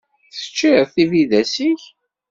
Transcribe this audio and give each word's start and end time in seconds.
Teččiḍ 0.33 0.87
tibidas-ik? 0.93 1.81